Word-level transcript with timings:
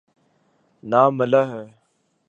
نہ 0.83 1.01
ملاح 1.17 1.47
ہے۔ 1.55 1.65